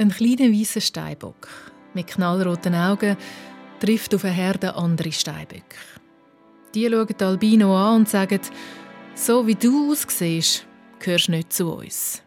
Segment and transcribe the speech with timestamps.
[0.00, 1.48] Ein kleiner weißer Steinbock
[1.92, 3.16] mit knallroten Augen
[3.80, 5.74] trifft auf eine Herde andere Steinböcke.
[6.72, 8.38] Die schauen Albino an und sagen,
[9.16, 10.64] so wie du aussiehst,
[11.00, 12.22] gehörst du nicht zu uns.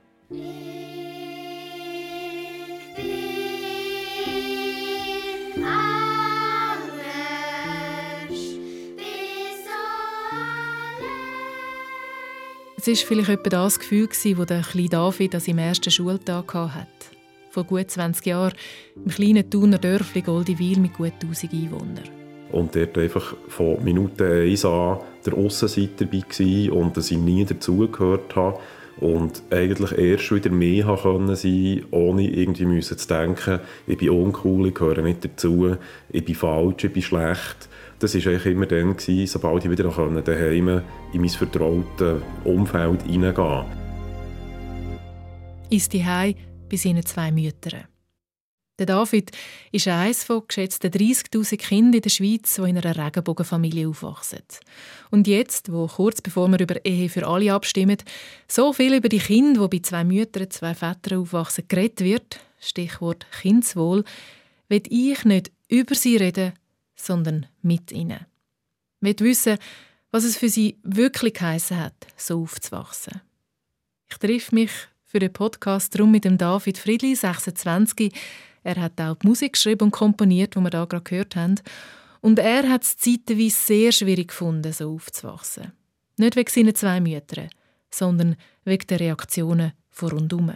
[12.76, 17.20] Es war vielleicht etwa das Gefühl, das der kleine David an seinem ersten Schultag hatte.
[17.52, 18.54] Vor gut 20 Jahren
[18.95, 22.04] im kleinen Thuner Dörfli Goldiwil mit gut 1000 Einwohnern.
[22.52, 27.46] Und dort einfach von Minute 1 an der Aussenseiter dabei war und dass ich nie
[27.46, 28.60] dazugehört habe.
[29.00, 34.68] Und eigentlich erst wieder mehr können sein ohne irgendwie müssen zu denken, ich bin uncool,
[34.68, 35.76] ich gehöre nicht dazu,
[36.10, 37.70] ich bin falsch, ich bin schlecht
[38.02, 39.84] das war eigentlich immer dann, gewesen, sobald ich wieder
[40.22, 40.82] daheim
[41.13, 43.66] in mein vertrautes Umfeld hineingehen
[45.70, 46.04] Ist die
[46.72, 47.84] bei seinen zwei Müttern.
[48.80, 49.32] Der David
[49.72, 54.41] ist eines von geschätzten 30.000 Kindern in der Schweiz, die in einer Regenbogenfamilie aufwachsen.
[55.12, 57.98] Und jetzt, wo kurz bevor wir über Ehe für alle abstimmen,
[58.48, 63.28] so viel über die Kinder, die bei zwei Müttern, zwei Vätern aufwachsen, geredet wird, Stichwort
[63.41, 64.03] Kindswohl,
[64.67, 66.53] will ich nicht über sie reden,
[66.95, 68.25] sondern mit ihnen.
[69.02, 69.58] Ich will wissen,
[70.09, 73.22] was es für sie wirklich geheissen hat, so aufzuwachsen.
[74.09, 74.72] Ich treffe mich
[75.11, 78.13] für den Podcast drum mit dem David Friedli, 26.
[78.63, 81.55] Er hat auch die Musik geschrieben und komponiert, die wir da gerade gehört haben.
[82.21, 85.73] Und er hat es zeitweise sehr schwierig gefunden, so aufzuwachsen.
[86.15, 87.49] Nicht wegen seinen zwei Müttern,
[87.89, 90.53] sondern wegen der Reaktionen von rundum.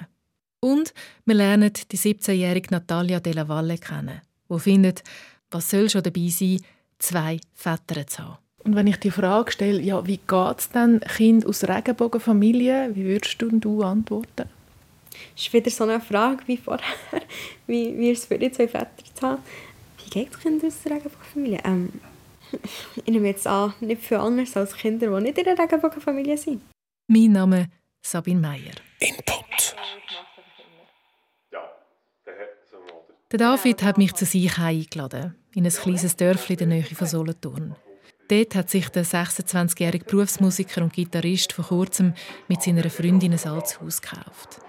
[0.62, 0.94] Und
[1.26, 5.04] wir lernen die 17-jährige Natalia Della Valle kennen, die findet,
[5.52, 6.62] was soll schon dabei sein,
[6.98, 8.45] zwei Väter zu haben?
[8.66, 13.06] Und wenn ich die Frage stelle, ja, wie geht es denn Kind aus Regenbogenfamilie, wie
[13.06, 14.50] würdest du, du antworten?
[15.36, 16.84] Das ist wieder so eine Frage wie vorher,
[17.68, 19.44] wie, wie es für die zwei Väter zu haben.
[20.04, 21.60] Wie geht es Kind aus der Regenbogenfamilie?
[21.64, 21.94] Ähm,
[22.96, 26.64] ich nehme jetzt an, nicht viel anders als Kinder, die nicht in der Regenbogenfamilie sind.
[27.08, 27.70] Mein Name
[28.02, 28.74] ist Sabine Meyer.
[29.00, 29.76] Input.
[33.32, 37.08] Der David hat mich zu sich eingeladen in ein kleines Dörfli in der Nähe von
[37.08, 37.76] Solothurn.
[38.28, 42.14] Dort hat sich der 26-jährige Berufsmusiker und Gitarrist vor kurzem
[42.48, 44.62] mit seiner Freundin ein altes Haus gekauft.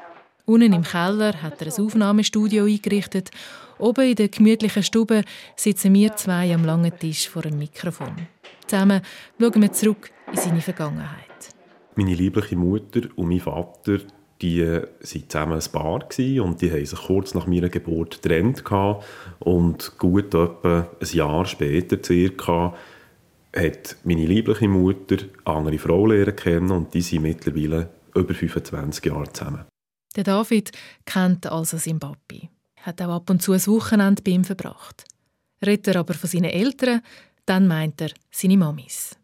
[0.45, 3.31] Unten im Keller hat er ein Aufnahmestudio eingerichtet.
[3.79, 5.23] Oben in der gemütlichen Stube
[5.57, 8.29] sitzen wir zwei am langen Tisch vor einem Mikrofon.
[8.67, 9.01] Zusammen
[9.41, 11.27] schauen wir zurück in seine Vergangenheit.
[11.95, 14.01] Meine liebliche Mutter und mein Vater
[14.43, 16.07] die waren zusammen ein Paar
[16.45, 18.63] und die haben sich kurz nach meiner Geburt getrennt.
[19.39, 22.75] Und gut etwa ein Jahr später circa
[23.57, 29.05] hat meine liebliche Mutter eine andere Frau lernen kennen und die sind mittlerweile über 25
[29.05, 29.65] Jahre zusammen.
[30.15, 30.73] Der David
[31.05, 32.49] kennt also seinen Papi,
[32.83, 35.05] hat auch ab und zu ein Wochenende bei ihm verbracht.
[35.65, 37.03] Redet er aber von seinen Eltern,
[37.45, 39.17] dann meint er seine Mamis.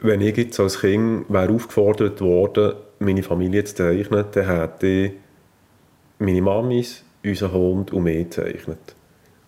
[0.00, 5.12] Wenn ich jetzt als Kind wäre aufgefordert worden, meine Familie zu zeichnen, dann hätte ich
[6.18, 8.94] meine Mamis, unseren Hund und mich gezeichnet.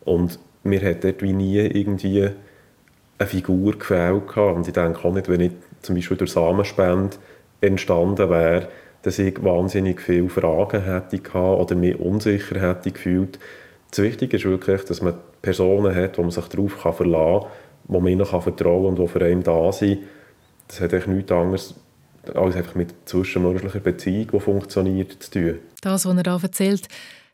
[0.05, 2.31] Und mir hat dort wie nie irgendwie
[3.21, 4.37] eine Figur gefällt.
[4.37, 7.17] Und ich denke auch nicht, wenn ich zum Beispiel durch Samenspende
[7.61, 8.69] entstanden wäre,
[9.03, 13.39] dass ich wahnsinnig viele Fragen hätte gehabt oder mich unsicher hätte gefühlt.
[13.91, 17.51] Das Wichtige ist wirklich, dass man Personen hat, wo man sich darauf verlassen kann,
[17.85, 20.01] wo man ihnen vertrauen kann und die für einen da sind.
[20.69, 21.75] Das hat eigentlich nichts anderes
[22.35, 25.59] alles einfach mit zwischenmenschlicher Beziehung, die funktioniert, zu tun.
[25.81, 26.87] Das, was er da erzählt,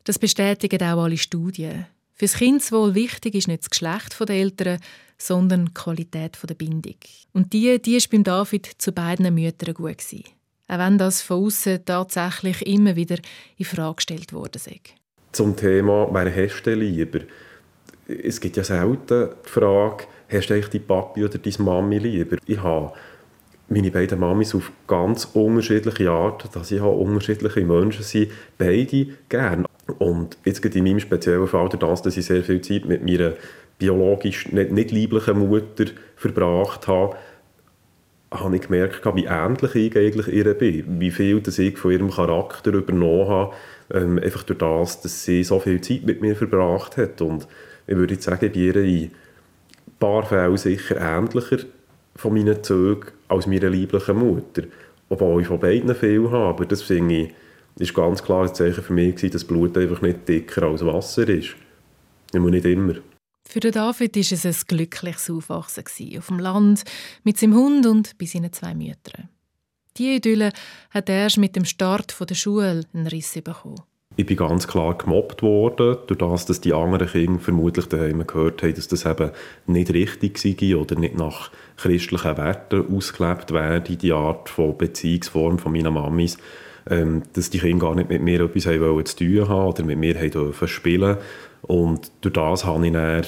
[0.05, 1.87] das bestätigen auch alle Studien.
[2.19, 4.81] Für das Kindeswohl wichtig ist nicht das Geschlecht der Eltern,
[5.19, 6.95] sondern die Qualität der Bindung.
[7.35, 10.25] Und die, die ist beim David zu beiden Müttern gut gewesen.
[10.67, 13.19] Auch wenn das von außen tatsächlich immer wieder
[13.59, 14.59] in Frage gestellt wurde.
[15.33, 17.21] Zum Thema, wer hast du lieber?
[18.09, 22.39] Es gibt ja selten die Frage, hast du eigentlich die Papi oder deine Mami lieber?
[22.47, 22.95] Ich habe
[23.69, 29.66] meine beiden Mamis auf ganz unterschiedliche Art, dass ich auch unterschiedliche Menschen sind, beide gern.
[29.99, 33.35] Und jetzt geht in meinem speziellen Fall das, dass ich sehr viel Zeit mit meiner
[33.79, 35.85] biologisch nicht, nicht lieblichen Mutter
[36.17, 37.17] verbracht habe,
[38.33, 41.01] habe ich gemerkt, wie ähnlich ich eigentlich ihr bin.
[41.01, 43.55] Wie viel dass ich von ihrem Charakter übernommen habe,
[43.93, 47.21] ähm, einfach durch das, dass sie so viel Zeit mit mir verbracht hat.
[47.21, 47.47] Und
[47.87, 49.11] ich würde sagen, bei ihr in ein
[50.01, 51.59] paar Fällen sicher ähnlicher
[52.17, 54.63] von meinen Zügen als meine liebliche Mutter.
[55.09, 57.35] Obwohl ich von beiden viel habe, aber das finde ich,
[57.79, 61.29] ist ganz klar ein Zeichen für mich gewesen, dass Blut einfach nicht dicker als Wasser
[61.29, 61.57] ist.
[62.33, 62.95] Immer nicht immer.
[63.49, 65.85] Für den David war es ein glückliches Aufwachsen
[66.19, 66.83] auf dem Land
[67.23, 69.29] mit seinem Hund und bei seinen zwei Müttern.
[69.97, 70.53] Die Idylle
[70.91, 73.81] hat erst mit dem Start der Schule einen Riss bekommen.
[74.17, 78.63] ich bin ganz klar gemobbt worden, durch das, dass die anderen Kinder vermutlich daheim gehört
[78.63, 79.31] haben, dass das eben
[79.67, 85.73] nicht richtig sei oder nicht nach christlichen Werten ausgelebt werde, die Art von Beziehungsform von
[85.73, 86.37] meiner Mamis,
[86.89, 89.85] ähm, dass die Kinder gar nicht mit mir etwas haben wollen zu tun haben oder
[89.85, 91.17] mit mir haben spielen
[91.63, 93.25] und durch das habe ich dann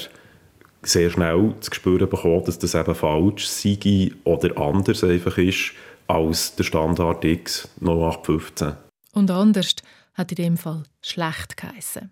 [0.81, 5.73] sehr schnell zu spüren bekommen, dass das eben falsch sei oder anders einfach ist
[6.07, 8.73] als der Standard X 0815.
[9.13, 9.75] Und anders
[10.13, 12.11] hat in dem Fall schlecht geheissen.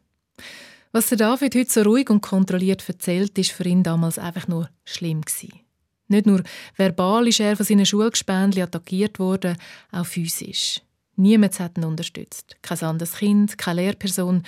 [0.91, 4.69] Was der David heute so ruhig und kontrolliert erzählt, ist für ihn damals einfach nur
[4.85, 5.59] schlimm gewesen.
[6.07, 6.43] Nicht nur
[6.75, 9.57] verbal ist er von seinen Schulgespendli attackiert worden,
[9.91, 10.81] auch physisch.
[11.17, 12.55] Niemand hat ihn unterstützt.
[12.61, 14.43] Kein anderes Kind, keine Lehrperson.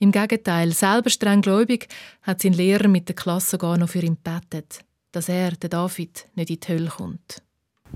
[0.00, 1.88] Im Gegenteil, selber streng gläubig,
[2.22, 4.80] hat sein Lehrer mit der Klasse sogar noch für ihn gebetet,
[5.12, 7.42] dass er, der David, nicht in die Hölle kommt.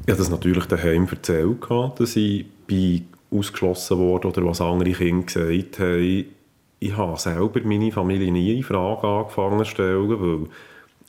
[0.07, 5.25] Ich habe das natürlich daheim erzählt, dass ich bei ausgeschlossen wurde oder was andere Kinder
[5.25, 6.27] gesagt haben.
[6.79, 10.49] Ich habe selber meine Familie nie in Frage angefangen zu stellen, weil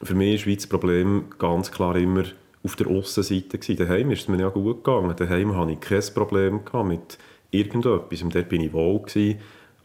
[0.02, 2.24] für mich war das Problem ganz klar immer
[2.64, 3.58] auf der Aussenseite.
[3.76, 5.16] Daheim ist es mir ja gut gegangen.
[5.16, 7.18] Daheim hatte ich kein Problem mit
[7.52, 8.22] irgendetwas.
[8.22, 9.38] Und dort war ich wohl.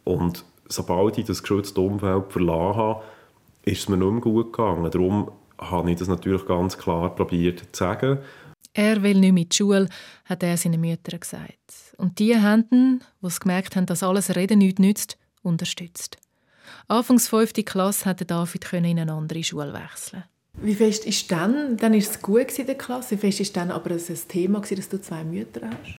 [0.05, 3.03] Und sobald ich das geschützte Umfeld verlassen habe,
[3.65, 4.91] ist es mir nicht mehr gut gegangen.
[4.91, 8.19] Darum habe ich das natürlich ganz klar probiert zu sagen.
[8.75, 9.89] Er will nicht mehr in die Schule,
[10.25, 11.95] hat er seinen Müttern gesagt.
[11.97, 16.19] Und die haben die gemerkt haben, dass alles Reden nichts nützt, unterstützt.
[16.87, 17.55] Anfangs 5.
[17.65, 20.25] Klasse konnte David in eine andere Schule wechseln.
[20.61, 23.71] Wie fest ist dann, dann ist es gut in der Klasse, wie fest ist dann
[23.71, 25.97] aber ein Thema dass du zwei Mütter hast?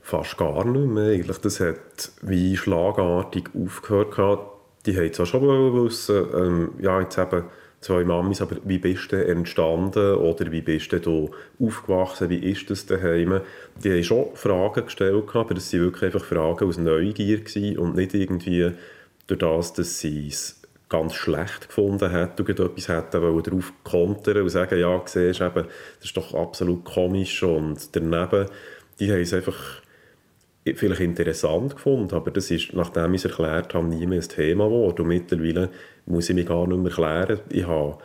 [0.00, 1.38] Fast gar nicht mehr eigentlich.
[1.38, 4.40] Das hat wie schlagartig aufgehört.
[4.86, 5.42] Die haben zwar schon
[5.84, 7.44] wissen, ähm, ja jetzt eben
[7.80, 12.86] zwei Mamis, aber wie bist du entstanden oder wie bist du aufgewachsen, wie ist das
[12.86, 13.40] daheim?
[13.82, 17.40] Die haben schon Fragen gestellt, aber das waren wirklich einfach Fragen aus Neugier
[17.78, 18.72] und nicht irgendwie
[19.26, 24.42] durch das, dass sie es ganz schlecht gefunden hat und etwas hätten wollen darauf kontern
[24.42, 28.46] und sagen, ja, siehst eben, das ist doch absolut komisch und daneben,
[29.00, 29.82] die haben es einfach
[30.74, 34.64] vielleicht interessant gefunden, aber das ist, nachdem ich es erklärt habe, nie mehr ein Thema
[34.64, 35.02] geworden.
[35.02, 35.70] Und mittlerweile
[36.06, 37.40] muss ich mich gar nicht mehr erklären.
[37.50, 37.98] Ich habe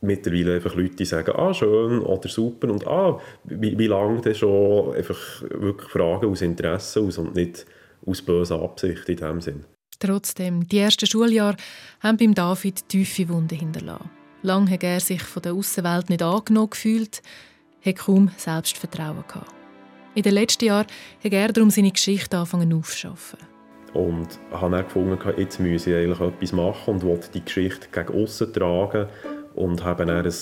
[0.00, 4.38] mittlerweile einfach Leute, die sagen, ah, schön oder super und ah, wie, wie lange das
[4.38, 7.66] schon einfach wirklich Fragen aus Interesse aus und nicht
[8.06, 9.64] aus böser Absicht in dem Sinn.
[9.98, 11.56] Trotzdem, die ersten Schuljahre
[12.00, 14.10] haben beim David tiefe Wunden hinterlassen.
[14.42, 17.22] Lange hat er sich von der Außenwelt nicht angenommen gefühlt,
[17.84, 19.52] hat kaum Selbstvertrauen gehabt.
[20.14, 20.86] In den letzten Jahren
[21.22, 23.40] hat er darum seine Geschichte angefangen aufzuschaffen.
[23.94, 28.22] Und habe dann gefunden, jetzt müsse ich eigentlich etwas machen und wollte die Geschichte gegen
[28.22, 29.08] aussen tragen
[29.54, 30.32] und habe dann ein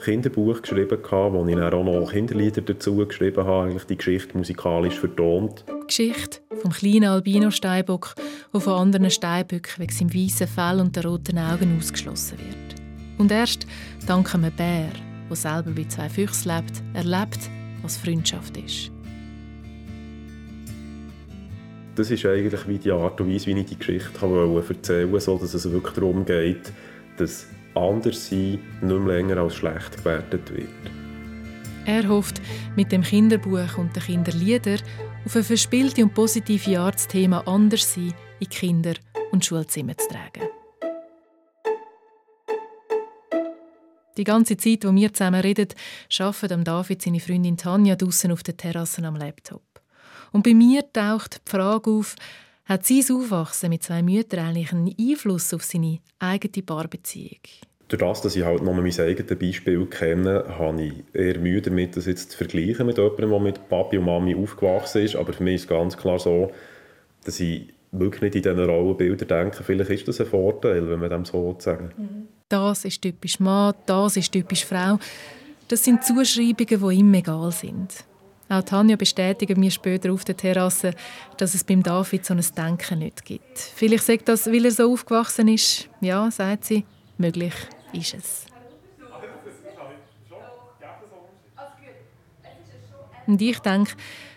[0.00, 4.98] Kinderbuch geschrieben, wo ich dann auch noch Kinderlieder dazu geschrieben habe, eigentlich die Geschichte musikalisch
[4.98, 5.64] vertont.
[5.68, 8.14] Die Geschichte vom kleinen Albino-Steinbock,
[8.52, 12.80] der von anderen Steinböcken wegen seinem weißen Fell und den roten Augen ausgeschlossen wird.
[13.18, 13.66] Und erst
[14.06, 14.88] dank einem Bär,
[15.28, 17.50] der selber bei zwei Füchsen lebt, erlebt,
[17.82, 18.92] was Freundschaft ist.
[21.94, 25.38] das ist eigentlich wie die Art und Weise, wie ich die Geschichte erzählen wollte, so
[25.38, 26.72] dass es wirklich darum geht,
[27.16, 30.68] dass Anderssein nicht mehr länger als schlecht gewertet wird.
[31.84, 32.40] Er hofft,
[32.76, 34.80] mit dem Kinderbuch und den Kinderliedern
[35.24, 38.94] auf eine verspielte und positive Art das Thema Anderssein in Kinder-
[39.32, 40.48] und Schulzimmer zu tragen.
[44.16, 45.68] Die ganze Zeit, wo wir zusammen reden,
[46.18, 49.62] arbeiten David seine Freundin Tanja draußen auf der Terrasse am Laptop.
[50.32, 52.16] Und bei mir taucht die Frage auf,
[52.64, 57.40] hat sein Aufwachsen mit zwei Müttern eigentlich einen Einfluss auf seine eigene Paarbeziehung?
[57.88, 61.96] Durch das, dass ich halt noch mein eigenes Beispiel kenne, habe ich eher Mühe damit,
[61.96, 65.16] das jetzt zu vergleichen mit jemandem, der mit Papi und Mami aufgewachsen ist.
[65.16, 66.50] Aber für mich ist ganz klar so,
[67.24, 71.10] dass ich wirklich nicht in diesen Rollenbildern denke, vielleicht ist das ein Vorteil, wenn man
[71.10, 72.28] dem so sagen.
[72.48, 74.98] Das ist typisch Mann, das ist typisch Frau.
[75.68, 78.04] Das sind Zuschreibungen, die ihm egal sind.
[78.52, 80.92] Auch Tanja bestätigt mir später auf der Terrasse,
[81.38, 83.56] dass es beim David so ein Denken nicht gibt.
[83.56, 85.88] Vielleicht sagt das, weil er so aufgewachsen ist.
[86.02, 86.84] Ja, sagt sie,
[87.16, 87.54] möglich
[87.94, 88.46] ist es.
[93.26, 93.92] Und ich denke,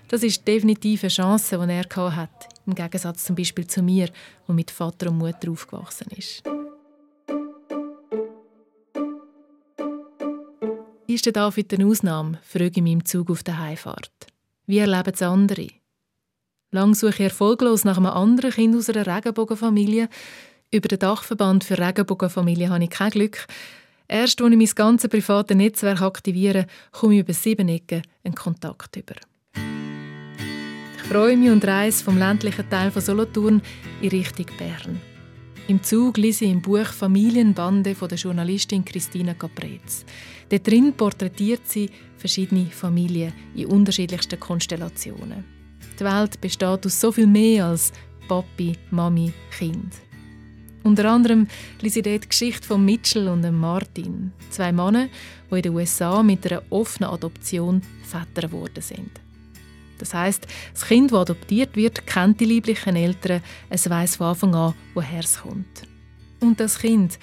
[0.07, 4.07] das ist definitiv eine Chance, die er hat, im Gegensatz zum Beispiel zu mir,
[4.48, 6.41] wo mit Vater und Mutter aufgewachsen ist.
[11.15, 14.12] Ist der David eine Ausnahme, frage ich mich im Zug auf der Heimfahrt.
[14.67, 15.69] Wie erleben es andere?
[16.72, 20.10] Lang suche ich erfolglos nach einem anderen Kind aus einer Regenbogenfamilie.
[20.72, 23.48] Über den Dachverband für Regenbogenfamilien habe ich kein Glück.
[24.10, 28.98] Erst, als ich mein ganzes privates Netzwerk aktiviere, komme ich über sieben Ecken einen Kontakt
[28.98, 29.15] über.
[30.98, 33.62] Ich Räume und Reise vom ländlichen Teil von Solothurn
[34.01, 35.00] in Richtung Bern.
[35.67, 40.05] Im Zug lese ich im Buch Familienbande von der Journalistin Christina Caprez.
[40.48, 45.43] Dort drin porträtiert sie verschiedene Familien in unterschiedlichsten Konstellationen.
[46.00, 47.91] Die Welt besteht aus so viel mehr als
[48.27, 49.91] Papi, Mami, Kind.
[50.84, 51.48] Unter anderem
[51.81, 55.07] lese ich dort die Geschichte von Mitchell und Martin, zwei Männer,
[55.50, 59.25] die in den USA mit einer offenen Adoption Väter geworden sind.
[59.98, 64.56] Das heißt, das Kind, das adoptiert wird, kennt die lieblichen Eltern, es weiß von Anfang
[64.56, 65.84] an, woher es kommt.
[66.42, 67.20] Und das Kind,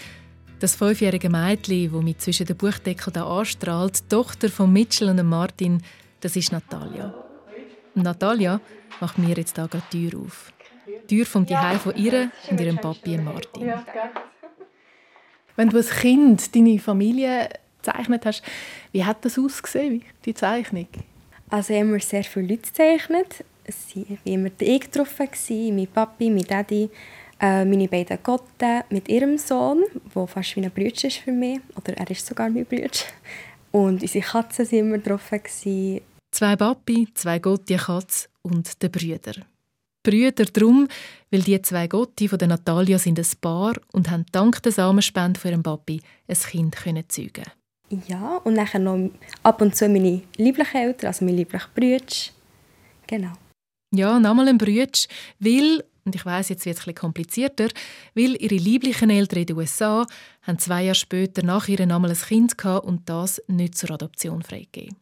[0.58, 5.82] das fünfjährige Mädchen, das mit zwischen den Buchdeckeln anstrahlt, die Tochter von Mitchell und Martin,
[6.20, 7.14] das ist Natalia.
[7.94, 8.60] Und Natalia
[9.00, 10.52] macht mir jetzt da die Tür auf.
[10.86, 13.72] Die Tür vom Zuhause von ihr und ihrem Papi Martin.
[15.56, 17.50] Wenn du als Kind deine Familie
[17.82, 18.42] gezeichnet hast,
[18.92, 20.88] wie hat das ausgesehen, die Zeichnung?
[21.52, 23.44] Also haben wir sehr viele Leute gezeichnet.
[23.64, 25.28] Es waren immer ich getroffen,
[25.76, 26.88] mein Papi, mein Daddy,
[27.38, 31.60] äh, meine beiden Gotten mit ihrem Sohn, der fast wie ein Bruder ist für mich.
[31.76, 32.88] Oder er ist sogar mein Bruder.
[33.70, 35.40] Und unsere Katzen waren immer getroffen.
[36.30, 39.34] Zwei Papi, zwei Gotti, Katz und der Brüder.
[40.02, 40.88] Brüder drum,
[41.30, 45.38] weil die zwei Gotti von der Natalia sind ein Paar und haben dank der Samenspende
[45.38, 47.44] von ihrem Papi ein Kind können zeugen.
[48.08, 49.10] Ja, und dann noch
[49.42, 52.04] ab und zu meine lieblichen Eltern, also meine lieblichen Brüder.
[53.06, 53.32] Genau.
[53.94, 54.98] Ja, nochmal ein Brüder,
[55.38, 57.68] weil, und ich weiß jetzt wird es ein komplizierter,
[58.14, 60.06] weil ihre lieblichen Eltern in den USA
[60.42, 64.42] haben zwei Jahre später nach ihrem Namen ein Kind gehabt und das nicht zur Adoption
[64.42, 64.96] freigegeben.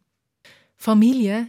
[0.77, 1.49] Familie,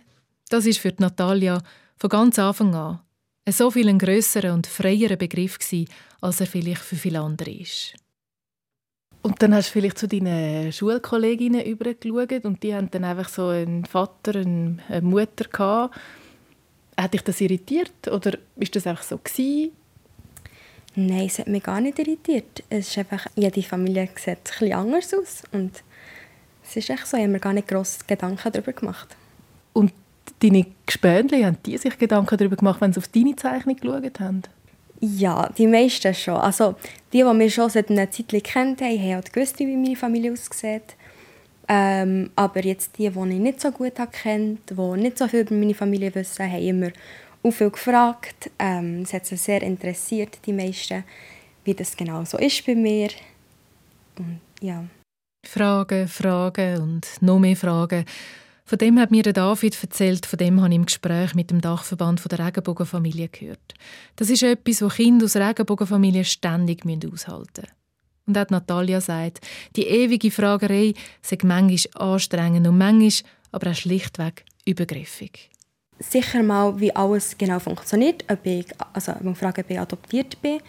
[0.49, 1.61] das ist für Natalia
[1.97, 2.99] von ganz Anfang an
[3.45, 5.87] ein so viel grösserer und freierer Begriff gewesen,
[6.21, 7.95] als er vielleicht für viele andere ist.
[9.23, 13.47] Und dann hast du vielleicht zu deinen Schulkolleginnen übergeschaut und die haben dann einfach so
[13.47, 15.95] einen Vater, eine Mutter gehabt.
[16.97, 19.71] Hat dich das irritiert oder ist das einfach so gewesen?
[20.95, 22.63] Nein, es hat mich gar nicht irritiert.
[22.69, 25.83] Es ist einfach, jede Familie sieht ein bisschen anders aus und
[26.63, 29.15] es ist echt so, ich habe mir gar nicht gross Gedanken darüber gemacht.
[29.73, 29.93] Und
[30.41, 34.43] deine Gespöntchen, haben die sich Gedanken darüber gemacht, wenn sie auf deine Zeichnung geschaut haben?
[35.01, 36.35] Ja, die meisten schon.
[36.35, 36.75] Also
[37.11, 40.31] die, die mich schon seit einer Zeit kennt haben, haben halt gewusst, wie meine Familie
[40.31, 40.95] aussieht.
[41.67, 45.55] Ähm, aber jetzt die, die ich nicht so gut kennt, die nicht so viel über
[45.55, 46.91] meine Familie wissen, haben immer
[47.43, 48.51] auch viel gefragt.
[48.59, 51.03] Ähm, es hat sie sehr interessiert, die meisten,
[51.63, 53.09] wie das genau so ist bei mir.
[54.17, 54.83] Und, ja.
[55.47, 58.05] Fragen, Fragen und noch mehr Fragen.
[58.71, 62.31] Von dem hat mir David erzählt, von dem habe ich im Gespräch mit dem Dachverband
[62.31, 63.73] der Regenbogenfamilie gehört.
[64.15, 67.67] Das ist etwas, was Kinder aus Regenbogenfamilien ständig aushalten müssen.
[68.27, 69.41] Und auch Natalia sagt,
[69.75, 75.49] die ewige Fragerei sei manchmal anstrengend und manchmal aber auch schlichtweg übergriffig.
[75.99, 80.61] Sicher mal, wie alles genau funktioniert, ob ich, also wenn Frage, ob ich adoptiert bin,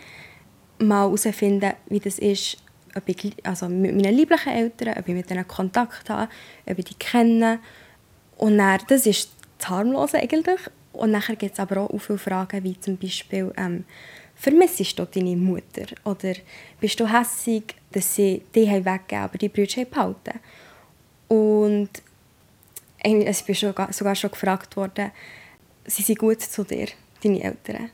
[0.80, 2.56] mal herausfinden, wie das ist,
[2.96, 6.28] ob ich also mit meinen lieblichen Eltern, ob ich mit ihnen Kontakt habe,
[6.66, 7.60] ob ich die kenne
[8.42, 10.58] und dann, das ist das Harmlose eigentlich.
[10.92, 13.84] Und dann gibt es aber auch viele Fragen, wie zum Beispiel, ähm,
[14.34, 15.86] vermissest du deine Mutter?
[16.02, 16.34] Oder
[16.80, 20.40] bist du hässig, dass sie die weggegeben aber die Brüder behalten?
[21.28, 21.90] Und
[23.04, 25.12] es bin sogar schon gefragt worden,
[25.84, 26.88] sie sind gut zu dir,
[27.22, 27.90] deine Eltern.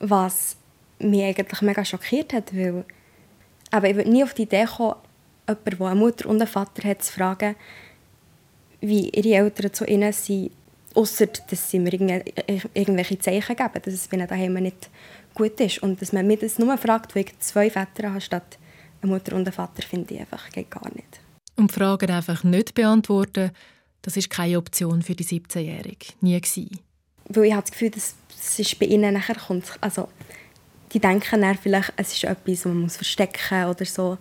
[0.00, 0.56] Was
[0.98, 2.84] mich eigentlich mega schockiert hat, weil
[3.70, 4.96] aber ich würde nie auf die Idee kommen,
[5.46, 7.54] jemanden, der eine Mutter und einen Vater hat, zu fragen,
[8.88, 10.50] wie ihre Eltern zu ihnen sind,
[10.94, 14.90] außer dass sie mir irgendwelche Zeichen geben, dass es ihnen daheim nicht
[15.34, 15.82] gut ist.
[15.82, 18.58] Und dass man mich das nur fragt, weil ich zwei Väter habe, statt
[19.02, 21.20] eine Mutter und einen Vater, finde ich einfach geht gar nicht.
[21.56, 23.50] Und Fragen einfach nicht beantworten,
[24.02, 26.06] das ist keine Option für die 17-Jährige.
[26.20, 26.78] Nie gewesen.
[27.28, 28.14] Weil ich habe das Gefühl, dass
[28.58, 29.64] es bei ihnen nachher kommt.
[29.80, 30.08] Also,
[30.92, 34.18] die denken dann vielleicht, es ist etwas, das man muss verstecken muss oder so.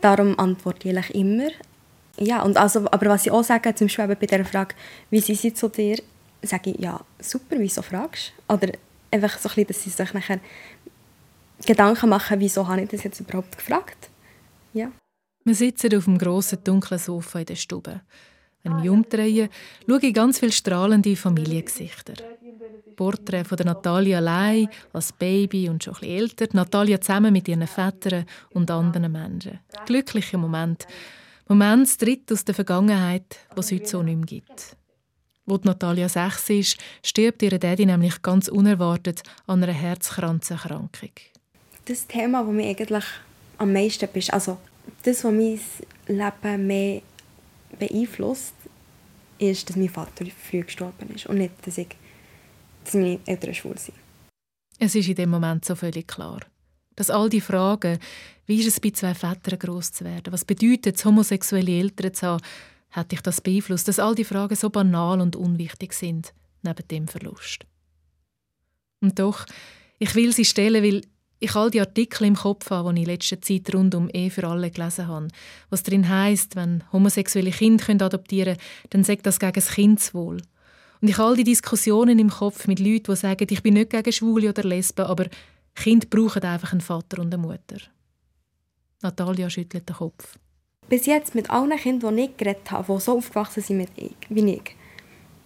[0.00, 1.50] Darum antworte ich immer
[2.20, 4.74] ja, und also, aber was ich auch sage, zum Beispiel bei der Frage,
[5.10, 5.98] wie sind sie zu dir,
[6.42, 8.54] sage ich, ja, super, wieso fragst du?
[8.54, 8.72] Oder
[9.10, 10.40] einfach so ein bisschen, dass sie sich nachher
[11.66, 14.10] Gedanken machen, wieso habe ich das jetzt überhaupt gefragt?
[14.72, 14.92] Ja.
[15.44, 18.02] Wir sitzen auf dem grossen, dunklen Sofa in der Stube.
[18.62, 19.48] Wenn ich mich umdrehe,
[19.88, 22.14] schaue ich ganz viele strahlende Familiengesichter.
[22.94, 27.66] Porträt von der Natalia allein, als Baby und schon bisschen älter, Natalia zusammen mit ihren
[27.66, 29.58] Vätern und anderen Menschen.
[29.86, 30.86] Glückliche Momente,
[31.50, 34.76] Moment tritt aus der Vergangenheit, was es heute so nicht mehr gibt.
[35.46, 41.10] Wo Natalia sechs ist, stirbt ihre Daddy nämlich ganz unerwartet an einer Herzkranzerkrankung.
[41.86, 43.04] Das Thema, das mich eigentlich
[43.58, 44.58] am meisten ist, also
[45.02, 45.60] das, was mein
[46.06, 47.02] Leben mehr
[47.80, 48.54] beeinflusst,
[49.40, 51.88] ist, dass mein Vater früh gestorben ist und nicht, dass ich
[52.84, 53.98] dass meine Eltern schwul sind.
[54.78, 56.42] Es ist in dem Moment so völlig klar,
[56.96, 57.98] dass all die Fragen,
[58.46, 62.26] wie ist es bei zwei Vätern groß zu werden, was bedeutet es, homosexuelle Eltern zu
[62.26, 62.42] haben,
[62.90, 67.08] hat dich das beeinflusst, dass all die Fragen so banal und unwichtig sind, neben dem
[67.08, 67.64] Verlust.
[69.00, 69.46] Und doch,
[69.98, 71.02] ich will sie stellen, weil
[71.40, 74.30] ich all die Artikel im Kopf habe, die ich in letzter Zeit rund um «Ehe
[74.30, 75.28] für alle» gelesen habe.
[75.70, 80.42] Was darin heisst, wenn homosexuelle Kinder adoptieren können, dann sagt das gegen das Kindeswohl.
[81.00, 83.90] Und ich habe all die Diskussionen im Kopf mit Leuten, die sagen, ich bin nicht
[83.90, 85.26] gegen Schwule oder Lesben, aber
[85.74, 87.78] Kinder brauchen einfach einen Vater und eine Mutter.
[89.02, 90.38] Natalia schüttelt den Kopf.
[90.88, 94.16] Bis jetzt mit allen Kindern, die ich geredet habe, die so aufgewachsen sind mit ich,
[94.28, 94.76] wie ich,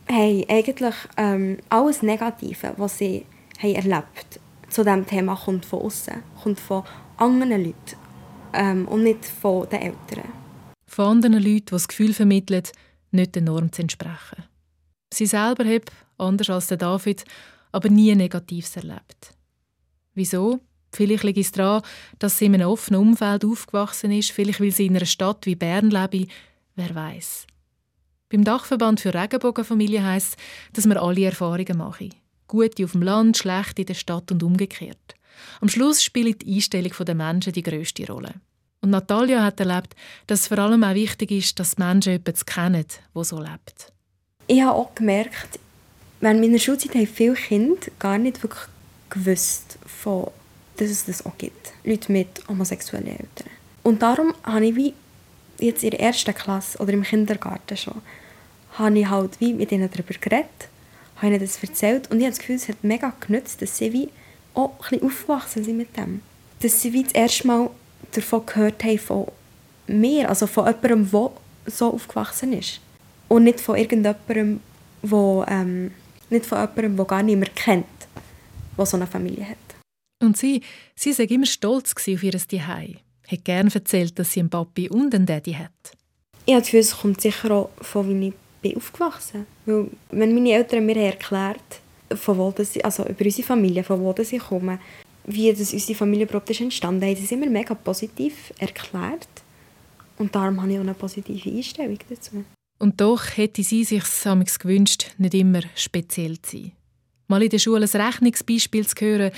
[0.09, 3.27] haben eigentlich ähm, alles Negative, was sie
[3.59, 6.83] haben erlebt zu diesem Thema, kommt von außen, kommt von
[7.17, 7.97] anderen Leuten
[8.53, 10.33] ähm, und nicht von den Eltern.
[10.87, 12.65] Von anderen Leuten, die das Gefühl vermitteln,
[13.13, 14.45] nicht der Norm zu entsprechen.
[15.13, 17.25] Sie selber hat, anders als der David,
[17.71, 19.34] aber nie Negatives erlebt.
[20.15, 20.61] Wieso?
[20.93, 21.83] Vielleicht liegt es daran,
[22.19, 25.57] dass sie in einem offenen Umfeld aufgewachsen ist, vielleicht weil sie in einer Stadt wie
[25.57, 26.29] Bern lebe,
[26.77, 27.47] wer weiß.
[28.31, 30.37] Beim Dachverband für Regenbogenfamilien heisst es,
[30.73, 32.15] dass wir alle Erfahrungen machen.
[32.47, 35.15] Gute auf dem Land, schlechte in der Stadt und umgekehrt.
[35.61, 38.35] Am Schluss spielt die Einstellung der Menschen die grösste Rolle.
[38.81, 42.45] Und Natalia hat erlebt, dass es vor allem auch wichtig ist, dass die Menschen jemanden
[42.45, 43.93] kennen, der so lebt.
[44.47, 45.59] Ich habe auch gemerkt,
[46.21, 48.65] während meiner Schulzeit haben viele Kinder gar nicht wirklich
[49.15, 50.31] gewusst, von,
[50.77, 51.73] dass es das auch gibt.
[51.85, 53.51] Leute mit homosexuellen Eltern.
[53.83, 54.95] Und darum habe ich wie
[55.59, 58.03] jetzt in der ersten Klasse oder im Kindergarten schon,
[58.79, 60.69] habe ich halt wie mit ihnen darüber geredet,
[61.17, 63.93] habe ihnen das erzählt und ich habe das Gefühl, es hat mega genützt, dass sie
[63.93, 64.09] wie
[64.55, 66.23] auch ein bisschen aufgewachsen sind mit dem.
[66.61, 67.71] Dass sie wie das erste Mal
[68.13, 69.27] davon gehört haben von
[69.87, 71.31] mir, also von jemandem, der
[71.67, 72.81] so aufgewachsen ist.
[73.29, 74.61] Und nicht von irgendjemandem,
[75.03, 75.93] wo, ähm,
[76.31, 77.87] nicht von jemandem, der gar niemand kennt,
[78.77, 79.57] der so eine Familie hat.
[80.23, 80.63] Und sie,
[80.95, 82.97] sie war immer stolz auf ihr Zuhause.
[83.31, 85.71] Hat gerne erzählt, dass sie einen Papi und einen Daddy hat.
[86.47, 89.91] Ich habe das Gefühl, es kommt sicher auch von, wie ich bin aufgewachsen bin.
[90.11, 91.81] wenn meine Eltern mir erklärt
[92.15, 94.79] von wo das, also über unsere Familie, von wo das ich komme,
[95.27, 99.29] wie das unsere Familie überhaupt ist entstanden, haben sie es immer mega positiv erklärt.
[100.19, 102.45] Und darum habe ich auch eine positive Einstellung dazu.
[102.79, 104.05] Und doch hätte sie sich
[104.59, 106.73] gewünscht, nicht immer speziell zu sein.
[107.27, 109.33] Mal in der Schule ein Rechnungsbeispiel zu hören,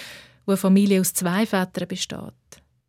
[0.44, 2.18] wo eine Familie aus zwei Vätern besteht.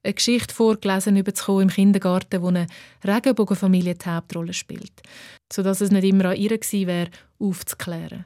[0.04, 2.68] Eine Geschichte vorgelesen bekommen im Kindergarten, wo eine
[3.04, 5.02] Regenbogenfamilie die Hauptrolle spielt,
[5.52, 8.26] sodass es nicht immer an ihr gewesen wäre, aufzuklären.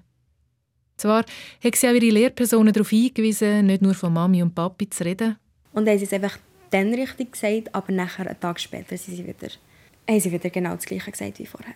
[0.97, 1.25] Zwar
[1.63, 5.37] hat sie auch ihre Lehrpersonen darauf hingewiesen, nicht nur von Mami und Papi zu reden.
[5.73, 6.37] Und haben sie es einfach
[6.69, 9.49] dann richtig gesagt, aber nachher, einen Tag später, sie wieder,
[10.07, 11.73] haben sie wieder genau das Gleiche gesagt wie vorher.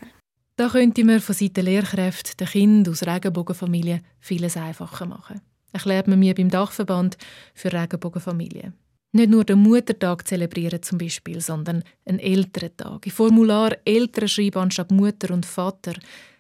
[0.57, 5.41] Da könnte man von Seiten Lehrkräfte den Kindern aus Regenbogenfamilien vieles einfacher machen.
[5.73, 7.17] Erklärt man mir beim Dachverband
[7.53, 8.73] für Regenbogenfamilien.
[9.11, 13.05] Nicht nur den Muttertag zelebrieren zum Beispiel, sondern einen Elterntag.
[13.05, 15.93] Im Formular Eltern schreiben anstatt Mutter und Vater.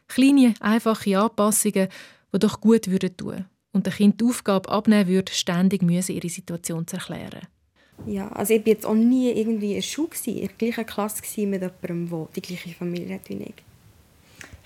[0.07, 1.89] Kleine, einfache Anpassungen,
[2.33, 6.87] die doch gut würden tun und dem Kind die Aufgabe abnehmen würde, ständig ihre Situation
[6.87, 7.47] zu erklären.
[8.07, 11.21] Ja, also ich war jetzt auch nie irgendwie in der Schule, in der gleichen Klasse
[11.21, 13.53] mit jemandem, der die gleiche Familie hat wie ich.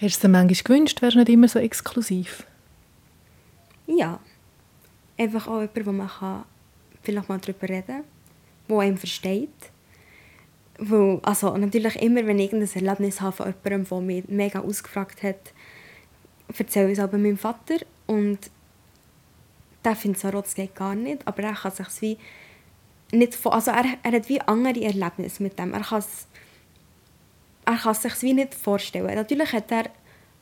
[0.01, 2.45] Hast du dir manchmal gewünscht, wärst du nicht immer so exklusiv?
[3.85, 4.19] Ja.
[5.17, 6.45] Einfach auch jemand, wo man kann
[7.03, 8.03] vielleicht mal darüber reden kann,
[8.69, 9.49] der einem versteht.
[10.77, 15.21] Weil, also natürlich immer, wenn ich irgendein Erlebnis habe von jemandem, der mich mega ausgefragt
[15.21, 15.53] hat,
[16.57, 17.75] erzähle ich es aber meinem Vater
[18.07, 18.39] und
[19.83, 22.17] der findet so, das geht gar nicht, aber er kann sich wie
[23.11, 25.73] nicht also er, er hat wie andere Erlebnisse mit dem.
[25.73, 26.27] Er kann es
[27.69, 29.13] er kann es sich wie nicht vorstellen.
[29.13, 29.91] Natürlich hat er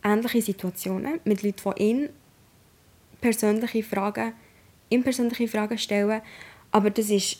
[0.04, 2.10] ähnliche Situationen mit Leuten, die ihn
[3.20, 4.34] persönliche Fragen,
[4.90, 6.22] ihm persönliche Fragen stellen,
[6.72, 7.40] aber das ist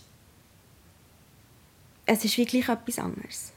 [2.06, 3.54] es ist wirklich etwas anderes.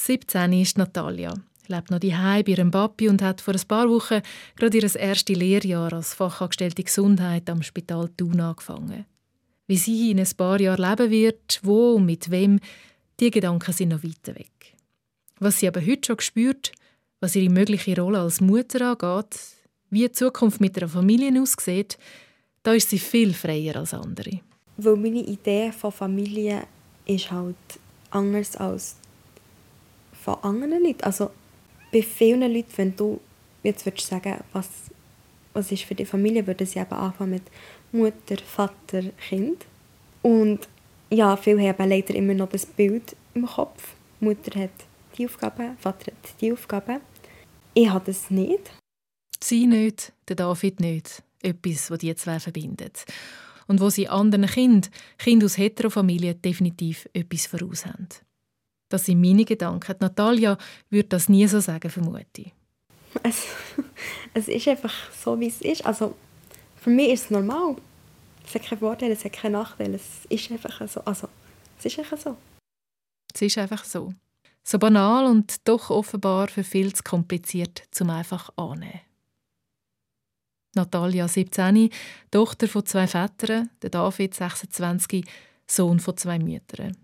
[0.00, 1.34] 17 ist Natalia,
[1.68, 4.22] lebt noch daheim bei ihrem Papi und hat vor ein paar Wochen
[4.56, 9.04] gerade ihr erstes Lehrjahr als Fachangestellte Gesundheit am Spital Thun angefangen.
[9.66, 12.58] Wie sie in ein paar Jahren leben wird, wo und mit wem,
[13.20, 14.79] die Gedanken sind noch weiter weg.
[15.40, 16.72] Was sie aber heute schon spürt,
[17.20, 19.40] was ihre mögliche Rolle als Mutter angeht,
[19.88, 21.98] wie die Zukunft mit ihrer Familie aussieht,
[22.62, 24.40] da ist sie viel freier als andere.
[24.76, 26.64] Weil meine Idee von Familie
[27.06, 27.56] ist halt
[28.10, 28.96] anders als
[30.12, 31.02] von anderen Leuten.
[31.04, 31.30] Also
[31.90, 33.18] bei vielen Leuten, wenn du
[33.62, 34.68] jetzt würdest sagen, was,
[35.54, 37.42] was ist für die Familie, würde sie eben anfangen mit
[37.92, 39.64] Mutter, Vater, Kind.
[40.20, 40.68] Und
[41.10, 43.94] ja, viele haben leider immer noch das Bild im Kopf.
[44.20, 44.70] Mutter hat
[45.20, 47.00] die Aufgabe, Vater hat die Aufgabe.
[47.74, 48.70] Ich habe das nicht.
[49.42, 51.22] Sie nicht, der David nicht.
[51.42, 53.04] etwas, was die zwei verbindet.
[53.66, 58.08] Und wo sie anderen Kindern, Kinder aus Heterofamilien, definitiv etwas voraus haben.
[58.90, 59.96] Das sind meine Gedanken.
[60.00, 60.58] Natalia
[60.90, 62.52] würde das nie so sagen, vermute ich.
[63.22, 63.46] Es,
[64.34, 65.86] es ist einfach so, wie es ist.
[65.86, 66.14] Also,
[66.76, 67.76] für mich ist es normal.
[68.44, 69.96] Es hat keine Vorteile, es hat keine Nachteile.
[69.96, 71.00] Es ist einfach so.
[71.02, 71.28] Also,
[71.78, 72.36] es ist einfach so.
[73.32, 74.12] Es ist einfach so.
[74.62, 79.00] So banal und doch offenbar für viel zu kompliziert zum einfach annehmen.
[80.74, 81.90] Natalia, 17,
[82.30, 85.24] Tochter von zwei Vätern, der David, 26,
[85.66, 86.96] Sohn von zwei Müttern.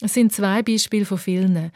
[0.00, 1.72] Es sind zwei Beispiele von vielen.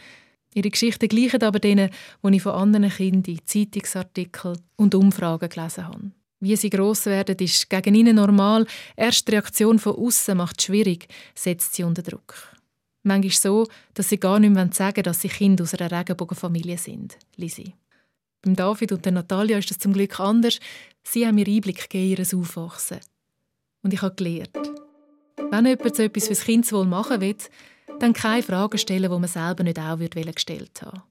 [0.55, 1.91] Ihre Geschichten gleichen aber denen,
[2.23, 6.13] die ich von anderen Kindern in Zeitungsartikeln und Umfragen gelesen habe.
[6.41, 8.67] Wie sie gross werden, ist gegen ihnen normal.
[8.97, 12.35] Erst die Reaktion von außen macht schwierig, setzt sie unter Druck.
[13.07, 17.19] Manchmal so, dass sie gar nicht mehr sagen dass sie Kinder aus einer Regenbogenfamilie sind,
[17.37, 17.75] Lisi.
[18.43, 20.59] Beim David und der Natalia ist das zum Glück anders.
[21.03, 23.01] Sie haben mir Einblick gegeben in ihr Aufwachsen.
[23.83, 24.57] Und ich habe gelernt,
[25.51, 27.37] wenn jemand so etwas fürs Kindeswohl machen will,
[28.01, 29.99] dann keine Fragen stellen, die man selber nicht auch
[30.35, 31.03] gestellt haben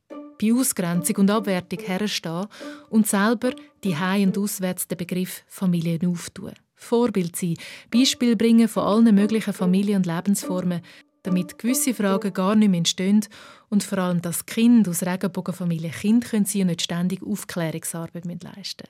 [0.42, 2.48] Bei Ausgrenzung und Abwertung herstehen
[2.90, 3.52] und selber
[3.84, 6.54] die Hei- und auswärts den Begriff Familie auftun.
[6.76, 7.56] Vorbild sein,
[7.92, 10.82] Beispiel bringen von allen möglichen Familien und Lebensformen,
[11.24, 13.26] damit gewisse Fragen gar nicht mehr entstehen
[13.70, 18.88] und vor allem, dass Kinder aus Regenbogenfamilien Kind können und nicht ständig Aufklärungsarbeit leisten.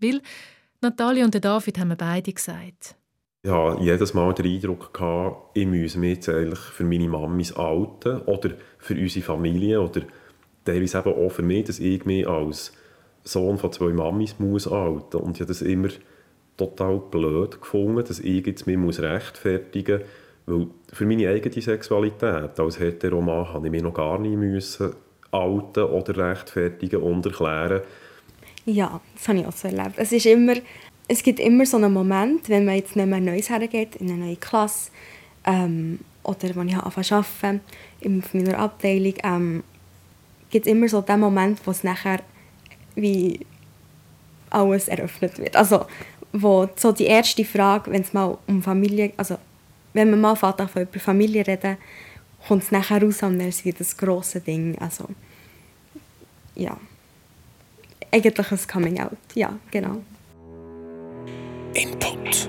[0.00, 0.20] Weil
[0.80, 2.96] Natalia und David haben beide gesagt,
[3.46, 8.22] hatte jedes Mal den Eindruck, gehabt, ich müsse mich jetzt eigentlich für meine Mamis alten
[8.22, 10.02] oder für unsere Familie oder
[10.64, 12.72] teilweise eben auch für mich, dass ich mich als
[13.22, 15.88] Sohn von zwei Mamis muss alten und ich habe das immer
[16.56, 20.08] total blöd gefunden, dass ich jetzt mich muss rechtfertigen muss,
[20.46, 24.94] weil für meine eigene Sexualität als Heteroman habe ich mich noch gar nicht müssen
[25.30, 27.80] alten oder rechtfertigen und erklären.
[28.66, 29.94] Ja, das habe ich auch so erlebt.
[29.96, 30.54] Es ist immer
[31.08, 34.24] es gibt immer so einen Moment, wenn man jetzt nicht mehr Neues hergeht, in eine
[34.24, 34.90] neue Klasse,
[35.44, 37.60] ähm, oder wenn ich anfange
[38.00, 39.64] in meiner Abteilung, ähm,
[40.50, 42.20] gibt es immer so den Moment, wo es nachher
[42.94, 43.40] wie
[44.48, 45.56] alles eröffnet wird.
[45.56, 45.84] Also,
[46.32, 49.36] wo so die erste Frage, wenn es mal um Familie, also
[49.94, 51.78] wenn man mal von über Familie reden,
[52.46, 54.76] kommt es nachher raus und dann ist das grosse Ding.
[54.78, 55.08] Also,
[56.54, 56.76] ja.
[58.10, 60.02] Eigentlich ein Coming Out, ja, genau.
[61.72, 62.48] Input.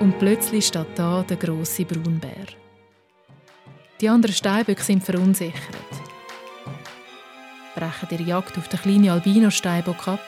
[0.00, 2.46] Und plötzlich steht da der große Braunbär.
[4.00, 5.76] Die anderen Steinböcke sind verunsichert.
[7.74, 10.20] Brechen ihre Jagd auf den kleinen Albino-Steinbock ab,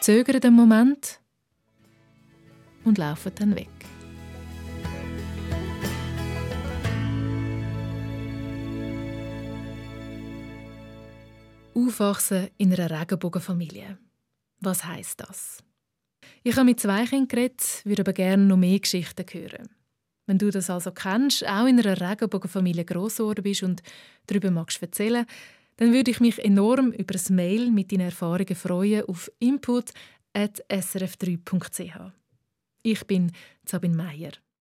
[0.00, 1.20] zögern einen Moment
[2.88, 3.68] und laufen dann weg.
[11.74, 13.98] Aufwachsen in einer Regenbogenfamilie.
[14.60, 15.62] Was heißt das?
[16.42, 19.68] Ich habe mit zwei Kindern geredet, würde aber gerne noch mehr Geschichten hören.
[20.26, 23.82] Wenn du das also kennst, auch in einer Regenbogenfamilie gross geworden bist und
[24.26, 25.26] darüber magst erzählen,
[25.76, 32.17] dann würde ich mich enorm über ein Mail mit deinen Erfahrungen freuen auf input.srf3.ch.
[32.82, 33.32] Ich bin
[33.64, 34.32] Sabine Meier.